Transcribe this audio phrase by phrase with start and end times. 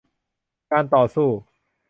[0.71, 1.29] การต่อสู้